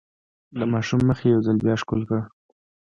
د 0.57 0.61
ماشوم 0.73 1.01
مخ 1.09 1.19
يې 1.23 1.29
يو 1.33 1.43
ځل 1.47 1.57
بيا 1.65 1.75
ښکل 1.81 2.01
کړ. 2.09 2.21